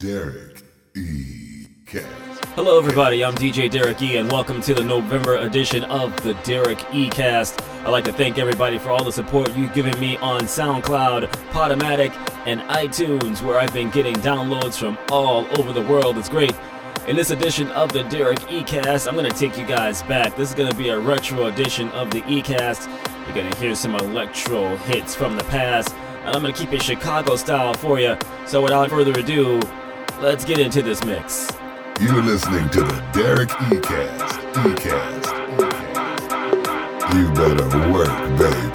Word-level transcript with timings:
Derrick 0.00 0.62
E. 0.96 1.66
Cast. 1.84 2.44
Hello, 2.54 2.78
everybody. 2.78 3.24
I'm 3.24 3.34
DJ 3.34 3.68
Derrick 3.68 4.00
E, 4.00 4.18
and 4.18 4.30
welcome 4.30 4.60
to 4.60 4.72
the 4.72 4.84
November 4.84 5.38
edition 5.38 5.82
of 5.86 6.14
the 6.22 6.34
Derrick 6.44 6.78
E 6.92 7.10
Cast. 7.10 7.60
I'd 7.84 7.88
like 7.90 8.04
to 8.04 8.12
thank 8.12 8.38
everybody 8.38 8.78
for 8.78 8.90
all 8.90 9.02
the 9.02 9.10
support 9.10 9.56
you've 9.56 9.74
given 9.74 9.98
me 9.98 10.16
on 10.18 10.42
SoundCloud, 10.42 11.28
Podomatic, 11.50 12.12
and 12.46 12.60
iTunes, 12.70 13.42
where 13.42 13.58
I've 13.58 13.72
been 13.72 13.90
getting 13.90 14.14
downloads 14.18 14.78
from 14.78 14.96
all 15.10 15.44
over 15.58 15.72
the 15.72 15.82
world. 15.82 16.16
It's 16.16 16.28
great. 16.28 16.54
In 17.08 17.16
this 17.16 17.32
edition 17.32 17.68
of 17.72 17.92
the 17.92 18.04
Derrick 18.04 18.52
E 18.52 18.62
Cast, 18.62 19.08
I'm 19.08 19.16
going 19.16 19.28
to 19.28 19.36
take 19.36 19.58
you 19.58 19.66
guys 19.66 20.04
back. 20.04 20.36
This 20.36 20.50
is 20.50 20.54
going 20.54 20.70
to 20.70 20.76
be 20.78 20.90
a 20.90 21.00
retro 21.00 21.46
edition 21.46 21.88
of 21.88 22.12
the 22.12 22.24
E 22.28 22.40
Cast. 22.40 22.88
You're 23.26 23.34
going 23.34 23.50
to 23.50 23.58
hear 23.58 23.74
some 23.74 23.96
electro 23.96 24.76
hits 24.76 25.16
from 25.16 25.34
the 25.34 25.44
past, 25.46 25.92
and 26.22 26.36
I'm 26.36 26.42
going 26.42 26.54
to 26.54 26.60
keep 26.60 26.72
it 26.72 26.84
Chicago 26.84 27.34
style 27.34 27.74
for 27.74 27.98
you. 27.98 28.16
So, 28.46 28.62
without 28.62 28.90
further 28.90 29.18
ado, 29.18 29.60
let's 30.20 30.44
get 30.44 30.58
into 30.58 30.82
this 30.82 31.04
mix. 31.04 31.48
You're 32.00 32.22
listening 32.22 32.68
to 32.70 32.80
the 32.80 33.04
Derrick 33.12 33.50
E. 33.72 33.78
Cast. 33.80 34.38
E. 34.66 34.74
Cast. 34.74 35.28
E-Cast. 35.28 36.38
You 37.14 37.30
better 37.32 37.92
work, 37.92 38.38
baby. 38.38 38.67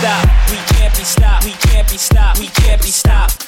Stopped. 0.00 0.30
Stop. 0.30 0.40
Stop. 1.04 1.44
We 1.44 1.52
can't 1.52 1.88
be 1.88 1.98
stopped. 1.98 2.38
We 2.40 2.46
can't 2.48 2.82
be 2.82 2.88
stopped. 2.90 3.44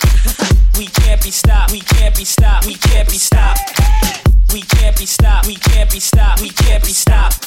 We 0.78 0.86
can't 0.86 1.22
be 1.22 1.30
stopped. 1.30 1.72
We 1.72 1.80
can't 1.80 2.16
be 2.16 2.24
stopped. 2.24 2.66
We 2.66 2.74
can't 2.74 3.08
be 3.08 3.18
stopped. 3.18 3.58
We 4.52 4.62
can't 4.62 4.98
be 4.98 5.06
stopped. 5.06 5.50
We 5.50 5.58
can't 5.60 5.90
be 5.90 5.98
stopped. 5.98 6.40
We 6.42 6.50
can't 6.50 6.82
be 6.82 6.92
stopped. 6.92 7.40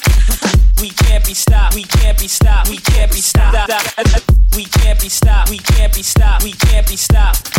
We 0.82 0.92
can't 0.92 1.26
be 1.26 1.34
stopped. 1.34 1.76
We 1.76 1.84
can't 1.84 2.18
be 2.18 2.28
stopped. 2.28 2.70
We 2.70 2.78
can't 2.78 3.12
be 3.12 3.22
stopped. 3.22 3.50
We 3.52 3.58
can't 3.58 3.92
be 3.92 4.00
stopped. 4.00 4.50
We 4.56 4.64
can't 4.64 5.02
be 5.02 5.10
stopped. 5.10 5.50
We 5.52 5.60
can't 5.60 5.94
be 5.94 6.04
stopped. 6.04 6.44
We 6.44 6.52
can't 6.54 6.88
be 6.88 6.96
stopped. 6.98 7.50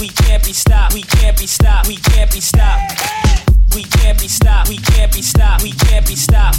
We 0.00 0.08
can't 0.08 0.44
be 0.44 0.52
stopped. 0.52 0.94
We 0.94 1.02
can't 1.02 1.38
be 1.38 1.46
stopped. 1.46 1.88
We 1.88 1.96
can't 1.96 2.32
be 2.32 2.40
stopped. 2.40 3.53
We 3.74 3.82
can't 3.82 4.20
be 4.20 4.28
stopped. 4.28 4.68
We 4.68 4.78
can't 4.78 5.12
be 5.12 5.20
stopped. 5.20 5.64
We 5.64 5.72
can't 5.72 6.06
be 6.06 6.14
stopped. 6.14 6.58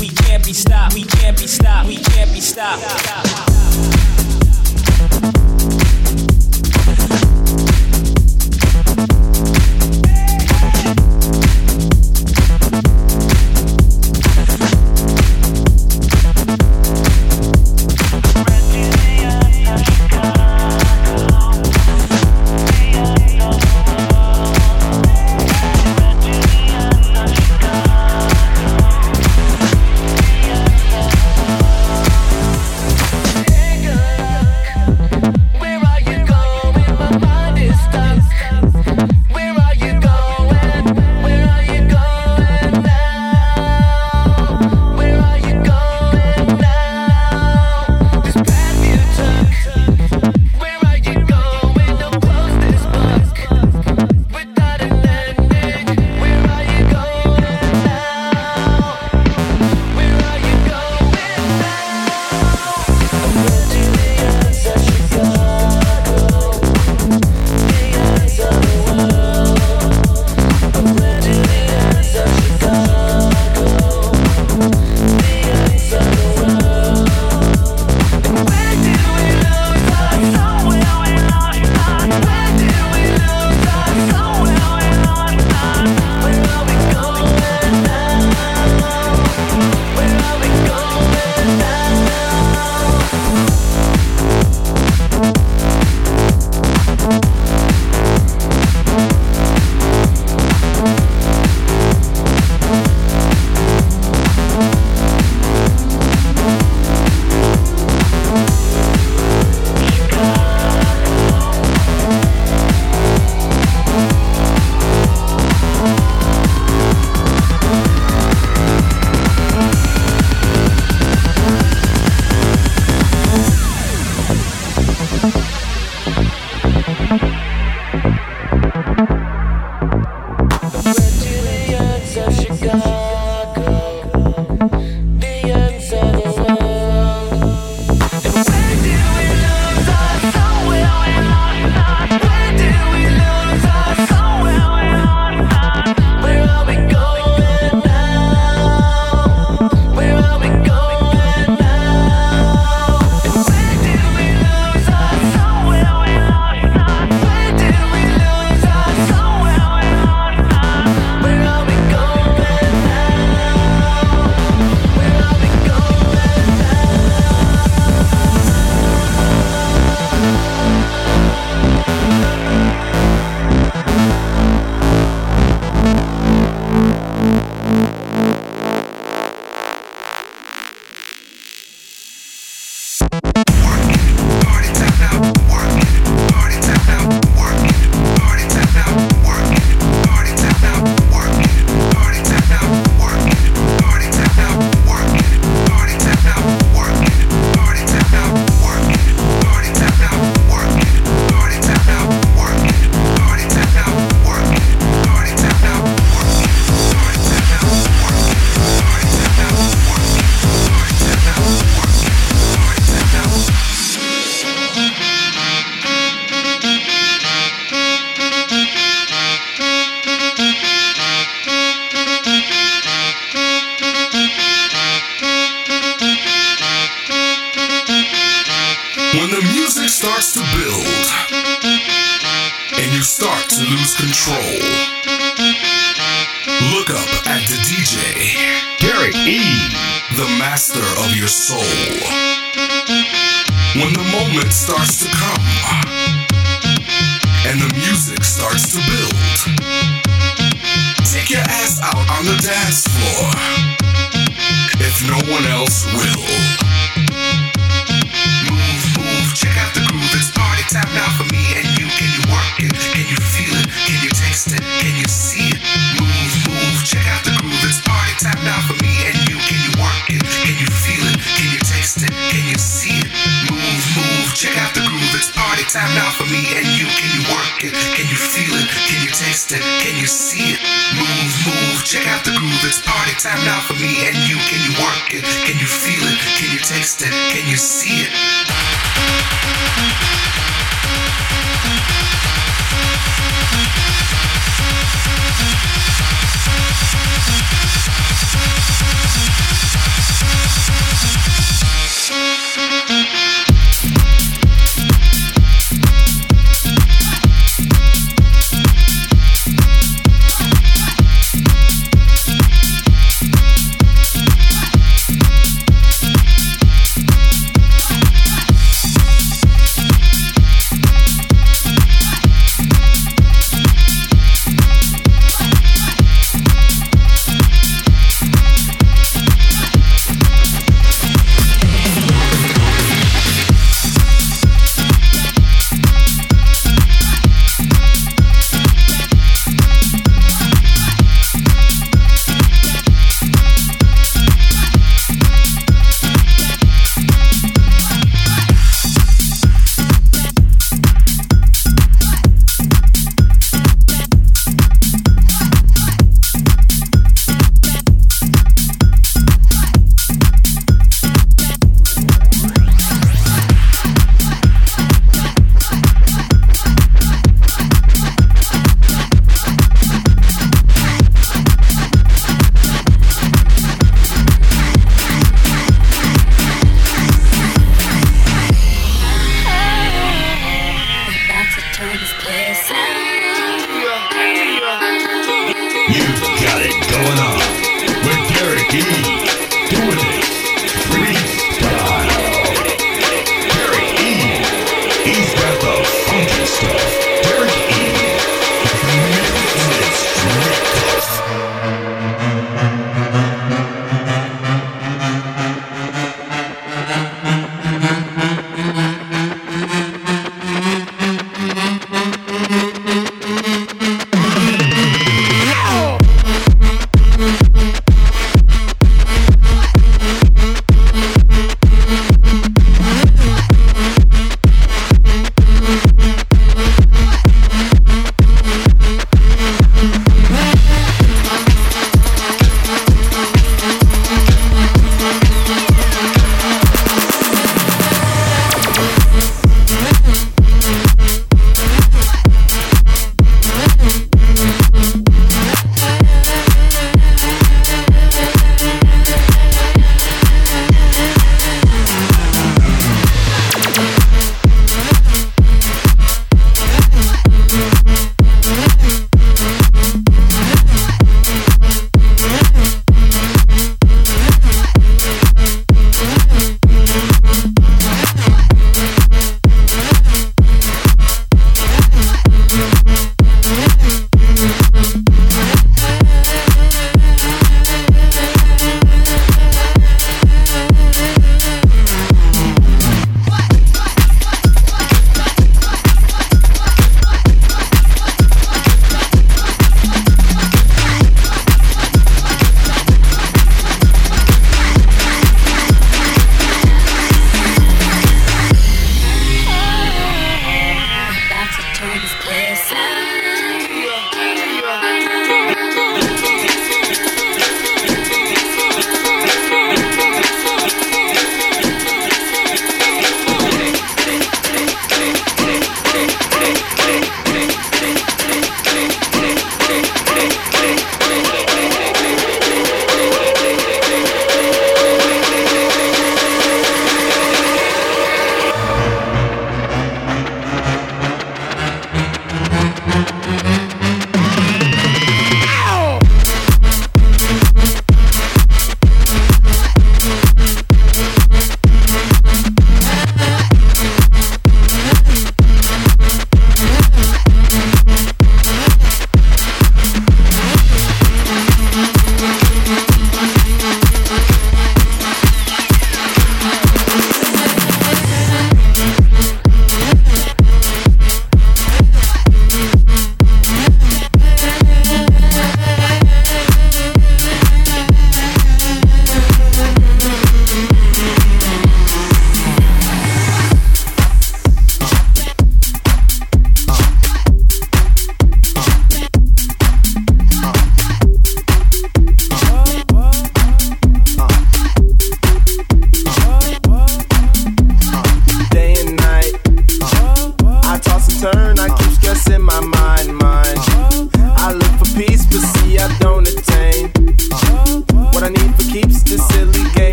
We 0.00 0.08
can't 0.08 0.42
be 0.42 0.54
stopped. 0.54 0.94
We 0.94 1.04
can't 1.04 1.36
be 1.38 1.46
stopped. 1.46 1.86
We 1.86 1.98
can't 1.98 2.32
be 2.32 2.40
stopped. 2.40 2.80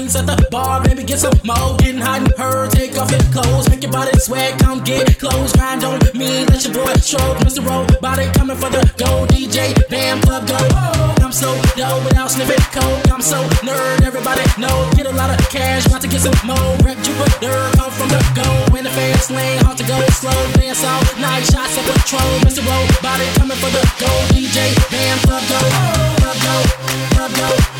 Drinks 0.00 0.16
at 0.16 0.24
the 0.24 0.48
bar, 0.48 0.80
baby, 0.80 1.04
get 1.04 1.20
some 1.20 1.36
more. 1.44 1.76
Getting 1.76 2.00
hot 2.00 2.24
and 2.24 2.32
her, 2.40 2.72
take 2.72 2.96
off 2.96 3.12
your 3.12 3.20
clothes. 3.36 3.68
Make 3.68 3.84
your 3.84 3.92
body 3.92 4.16
sweat, 4.16 4.56
come 4.56 4.80
get 4.80 5.20
clothes. 5.20 5.52
Grind 5.52 5.84
on 5.84 6.00
me, 6.16 6.48
let 6.48 6.64
your 6.64 6.72
boy 6.72 6.96
stroke. 7.04 7.36
Mr. 7.44 7.60
Roll, 7.60 7.84
body 8.00 8.24
coming 8.32 8.56
for 8.56 8.72
the 8.72 8.80
go. 8.96 9.28
DJ, 9.28 9.76
bam, 9.92 10.24
club, 10.24 10.48
go. 10.48 10.56
I'm 11.20 11.28
so 11.36 11.52
dope 11.76 12.00
without 12.08 12.32
sniffing 12.32 12.64
coke. 12.72 13.12
I'm 13.12 13.20
so 13.20 13.44
nerd, 13.60 14.00
everybody 14.00 14.40
know. 14.56 14.88
Get 14.96 15.04
a 15.04 15.12
lot 15.12 15.28
of 15.28 15.40
cash, 15.52 15.84
want 15.92 16.00
to 16.00 16.08
get 16.08 16.24
some 16.24 16.32
more. 16.48 16.72
Rep 16.80 16.96
Jupiter, 17.04 17.60
come 17.76 17.92
from 17.92 18.08
the 18.08 18.24
go. 18.32 18.48
In 18.80 18.88
the 18.88 18.94
fast 18.96 19.28
lane, 19.28 19.60
hard 19.68 19.76
to 19.76 19.84
go 19.84 20.00
slow. 20.16 20.32
Dance 20.56 20.80
all 20.80 21.04
night, 21.20 21.44
shots 21.44 21.76
of 21.76 21.84
patrol. 21.84 22.32
Mr. 22.48 22.64
Roll, 22.64 22.88
body 23.04 23.28
coming 23.36 23.60
for 23.60 23.68
the 23.68 23.84
go. 24.00 24.08
DJ, 24.32 24.64
bam, 24.88 25.20
club, 25.28 25.44
go. 25.44 25.60
Go. 26.24 26.56
Club, 27.12 27.32
go. 27.36 27.48
Go. 27.52 27.79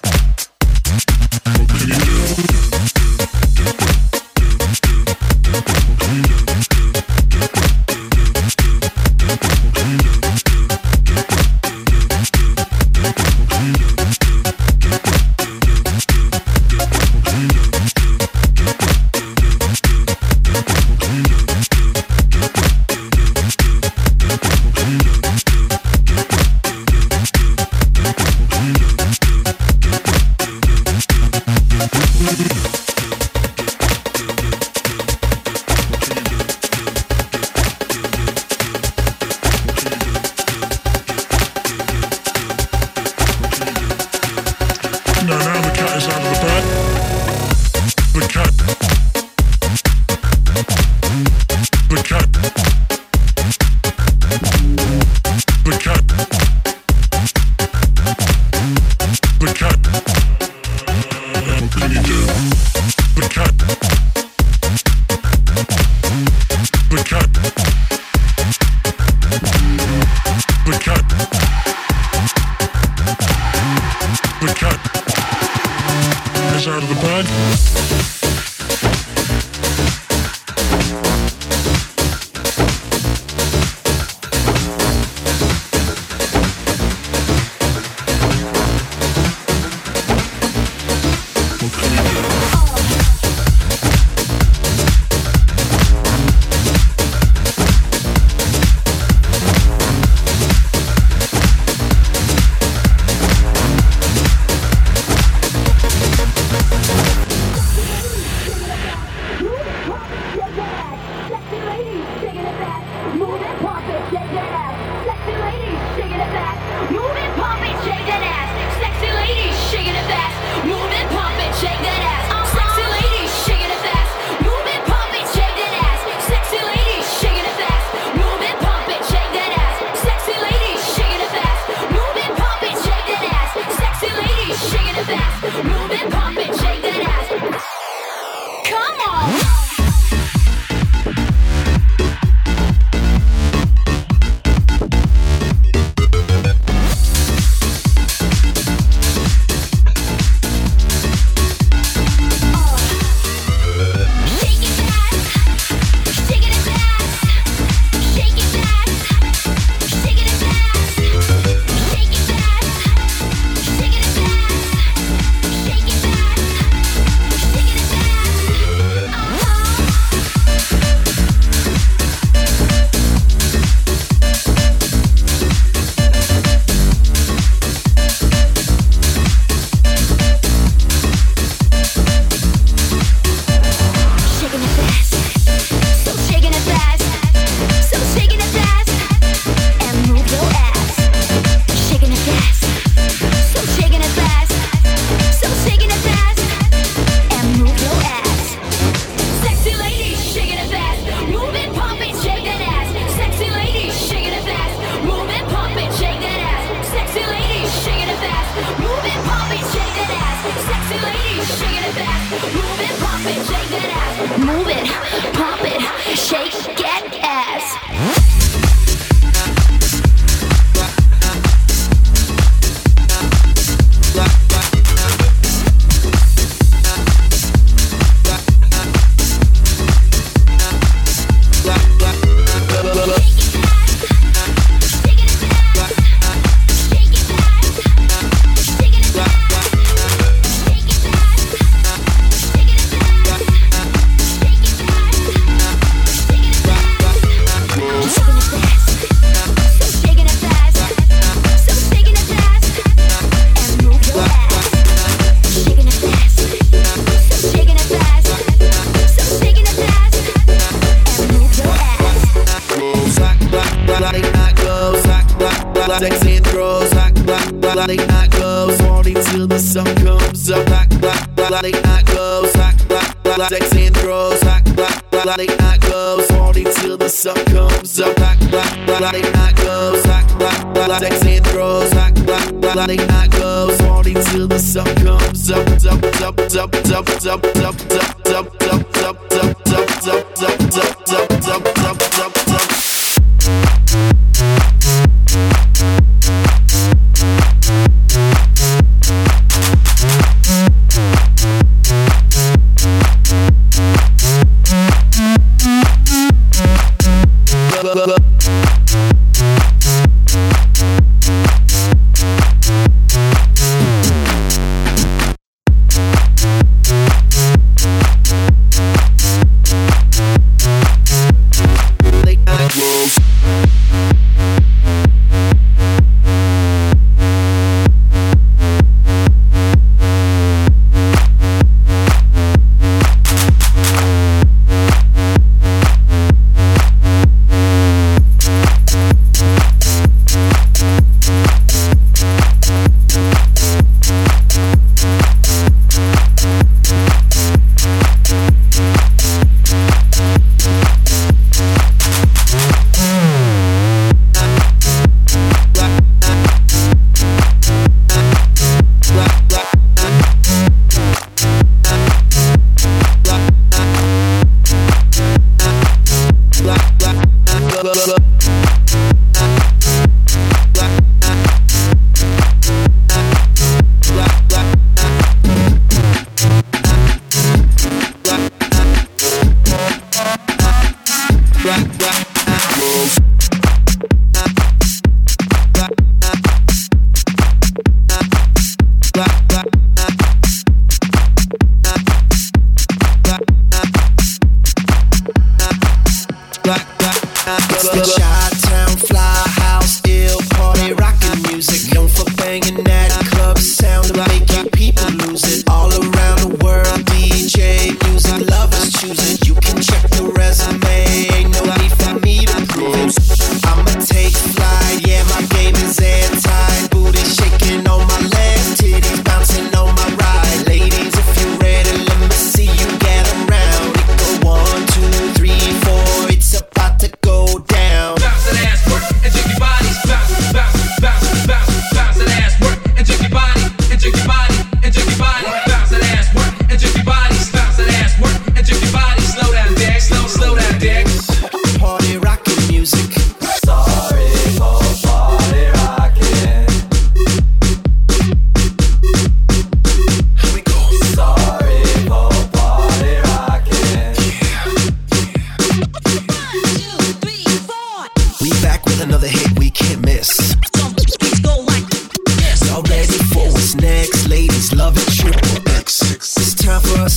Bye. 0.00 0.31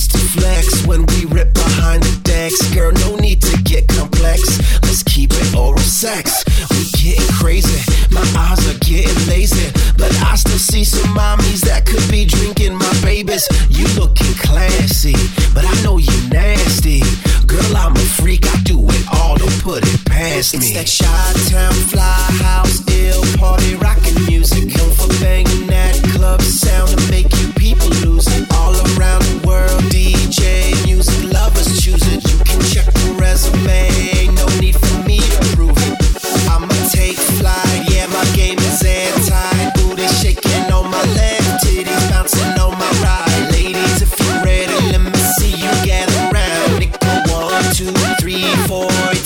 to 0.08 0.18
flex 0.18 0.86
when 0.86 1.06
we 1.06 1.24
rip 1.26 1.54
behind 1.54 2.02
the 2.02 2.20
decks. 2.22 2.60
Girl, 2.74 2.92
no 2.92 3.16
need 3.16 3.40
to 3.42 3.62
get 3.62 3.88
complex. 3.88 4.40
Let's 4.82 5.02
keep 5.02 5.30
it 5.32 5.54
oral 5.54 5.78
sex. 5.78 6.44
We 6.70 6.84
getting 6.96 7.28
crazy. 7.34 7.80
My 8.10 8.24
eyes 8.36 8.60
are 8.68 8.78
getting 8.78 9.16
lazy. 9.28 9.70
But 9.96 10.12
I 10.22 10.36
still 10.36 10.58
see 10.58 10.84
some 10.84 11.10
mommies 11.16 11.62
that 11.62 11.86
could 11.86 12.04
be 12.10 12.24
drinking 12.24 12.74
my 12.74 12.92
babies. 13.02 13.48
You 13.70 13.86
looking 13.98 14.34
classy, 14.36 15.16
but 15.54 15.64
I 15.64 15.74
know 15.82 15.98
you 15.98 16.16
nasty. 16.28 17.00
Girl, 17.46 17.76
I'm 17.76 17.96
a 17.96 18.06
freak. 18.20 18.46
I 18.46 18.56
do 18.62 18.78
it 18.80 19.04
all. 19.12 19.36
Don't 19.36 19.62
put 19.62 19.82
it 19.86 20.04
past 20.04 20.54
me. 20.54 20.58
It's 20.58 20.74
that 20.74 20.88
shot 20.88 21.34
town 21.50 21.72
fly 21.90 22.18
house 22.42 22.82
ill 22.90 23.22
party 23.38 23.74
rocking 23.76 24.18
music. 24.26 24.74
Come 24.74 24.90
for 24.90 25.08
banging 25.20 25.66
that 25.68 25.96
club 26.14 26.42
sound 26.42 26.90
to 26.90 27.10
make 27.10 27.32
you 27.40 27.52
pee 27.54 27.65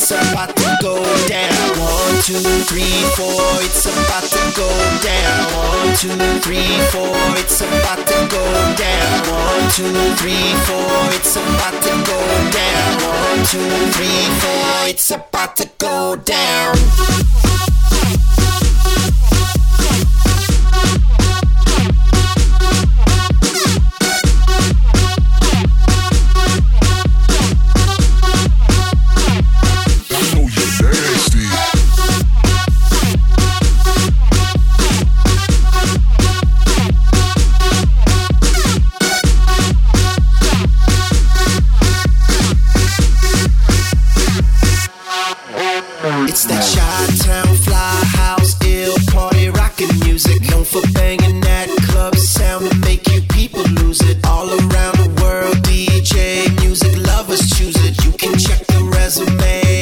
it's 0.01 0.11
about 0.11 0.57
to 0.57 0.79
go 0.81 1.29
down. 1.29 1.60
Two, 2.31 2.39
three, 2.39 3.03
four, 3.17 3.43
it's 3.59 3.87
about 3.87 4.23
to 4.23 4.53
go 4.55 4.69
down. 5.03 5.53
One, 5.53 5.97
two, 5.97 6.39
three, 6.39 6.79
four, 6.93 7.11
it's 7.35 7.61
about 7.61 8.07
to 8.07 8.29
go 8.31 8.75
down. 8.77 9.27
One, 9.27 9.69
two, 9.73 9.91
three, 10.15 10.55
four, 10.63 11.11
it's 11.11 11.35
about 11.35 11.83
to 11.83 11.91
go 12.07 12.21
down. 12.53 13.03
One, 13.03 13.45
two, 13.47 13.69
three, 13.91 14.31
four, 14.39 14.89
it's 14.89 15.11
about 15.11 15.57
to 15.57 15.69
go 15.79 16.15
down. 16.15 17.70
It's 46.31 46.45
that 46.45 46.63
Chi-Town 46.63 47.57
fly 47.57 48.05
house, 48.15 48.55
ill 48.65 48.95
party, 49.11 49.51
rockin' 49.51 49.91
music. 50.05 50.41
Known 50.49 50.63
for 50.63 50.81
banging 50.95 51.41
that 51.41 51.67
club 51.91 52.15
sound 52.15 52.71
to 52.71 52.77
make 52.87 53.05
you 53.09 53.21
people 53.35 53.65
lose 53.83 54.01
it. 54.03 54.25
All 54.25 54.47
around 54.49 54.95
the 55.03 55.11
world, 55.21 55.57
DJ 55.67 56.47
music 56.63 56.97
lovers 57.05 57.43
choose 57.51 57.75
it. 57.85 58.05
You 58.05 58.13
can 58.13 58.39
check 58.39 58.65
the 58.69 58.79
resume, 58.95 59.80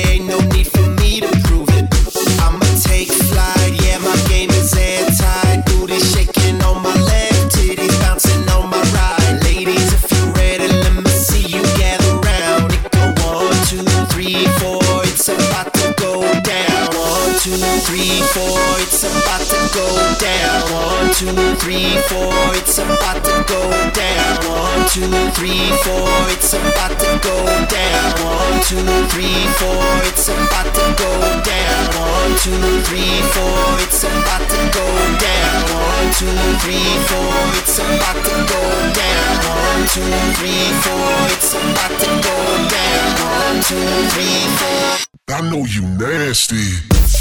down. 20.18 20.60
One, 20.70 21.14
two, 21.14 21.32
three, 21.62 21.94
four, 22.10 22.34
it's 22.58 22.78
about 22.78 23.22
to 23.24 23.34
go 23.46 23.62
down. 23.94 24.34
One, 24.46 24.82
two, 24.90 25.06
three, 25.38 25.70
four, 25.86 26.10
it's 26.34 26.52
about 26.52 26.98
to 26.98 27.10
go 27.22 27.36
down. 27.70 28.06
One, 28.22 28.58
two, 28.66 28.82
three, 29.14 29.46
four, 29.58 29.82
it's 30.10 30.28
about 30.28 30.68
to 30.74 30.86
go 30.98 31.10
down. 31.46 31.82
One, 31.94 32.32
two, 32.42 32.58
three, 32.86 33.22
four, 33.34 33.62
it's 33.82 34.02
about 34.04 34.42
to 34.42 34.60
go 34.74 34.86
down. 35.22 35.58
One, 35.70 36.08
two, 36.18 36.34
three, 36.62 36.90
four, 37.08 37.34
it's 37.58 37.78
about 37.78 38.18
to 38.18 38.34
go 38.50 38.62
down. 38.94 39.32
One, 39.46 39.82
two, 39.94 40.12
three, 40.38 40.66
four, 40.82 41.10
it's 41.34 41.54
about 41.54 41.94
to 41.94 42.10
go 42.26 42.36
down. 42.66 43.06
One, 43.22 43.58
two, 43.62 43.86
three, 44.12 44.42
four. 44.58 45.08
I 45.30 45.40
know 45.42 45.64
you 45.64 45.82
nasty. 45.82 47.17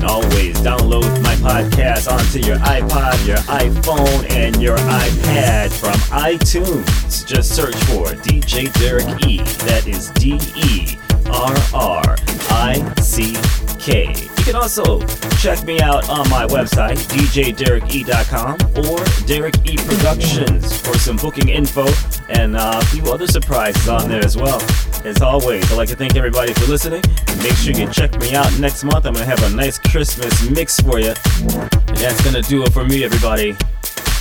can 0.00 0.08
always 0.08 0.56
download 0.60 1.22
my 1.22 1.34
podcast 1.36 2.10
onto 2.10 2.38
your 2.46 2.56
iPod, 2.58 3.26
your 3.26 3.36
iPhone, 3.38 4.30
and 4.30 4.60
your 4.60 4.76
iPad 4.76 5.70
from 5.72 5.94
iTunes. 6.18 7.26
Just 7.26 7.54
search 7.54 7.74
for 7.84 8.06
DJ 8.22 8.72
Derrick 8.80 9.26
E. 9.26 9.38
That 9.66 9.86
is 9.86 10.10
D 10.12 10.38
E 10.56 10.96
R 11.26 11.54
R 11.74 12.16
I 12.50 12.94
C 13.00 13.36
K. 13.78 14.08
You 14.38 14.44
can 14.44 14.56
also 14.56 15.00
check 15.38 15.64
me 15.64 15.80
out 15.80 16.08
on 16.08 16.28
my 16.30 16.46
website, 16.46 16.96
djderricke.com 17.08 18.54
or 18.86 19.26
Derrick 19.26 19.56
E 19.64 19.76
Productions 19.76 20.80
for 20.80 20.98
some 20.98 21.16
booking 21.16 21.50
info 21.50 21.86
and 22.30 22.56
uh, 22.56 22.80
a 22.80 22.84
few 22.86 23.04
other 23.12 23.26
surprises 23.26 23.88
on 23.88 24.08
there 24.08 24.24
as 24.24 24.36
well. 24.36 24.60
As 25.04 25.22
always, 25.22 25.70
I'd 25.72 25.76
like 25.76 25.88
to 25.88 25.96
thank 25.96 26.14
everybody 26.16 26.52
for 26.52 26.66
listening. 26.66 27.02
Make 27.38 27.54
sure 27.54 27.72
you 27.72 27.90
check 27.90 28.18
me 28.20 28.34
out 28.34 28.52
next 28.58 28.84
month. 28.84 29.06
I'm 29.06 29.14
going 29.14 29.24
to 29.24 29.30
have 29.30 29.42
a 29.42 29.56
nice 29.56 29.78
Christmas 29.78 30.50
mix 30.50 30.78
for 30.80 30.98
you. 30.98 31.14
And 31.14 31.96
that's 31.96 32.22
going 32.22 32.34
to 32.34 32.42
do 32.42 32.62
it 32.64 32.72
for 32.72 32.84
me, 32.84 33.02
everybody. 33.04 33.56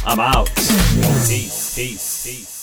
I'm 0.06 0.20
out. 0.20 0.48
Peace, 0.56 1.76
peace, 1.76 2.26
peace. 2.26 2.59